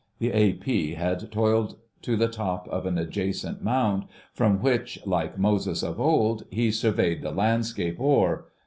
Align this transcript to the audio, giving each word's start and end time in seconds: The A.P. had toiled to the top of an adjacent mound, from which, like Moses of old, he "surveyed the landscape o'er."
The 0.17 0.31
A.P. 0.31 0.95
had 0.95 1.31
toiled 1.31 1.75
to 2.01 2.17
the 2.17 2.27
top 2.27 2.67
of 2.69 2.87
an 2.87 2.97
adjacent 2.97 3.61
mound, 3.63 4.05
from 4.33 4.59
which, 4.59 4.97
like 5.05 5.37
Moses 5.37 5.83
of 5.83 5.99
old, 5.99 6.43
he 6.49 6.71
"surveyed 6.71 7.21
the 7.21 7.29
landscape 7.29 7.99
o'er." 7.99 8.45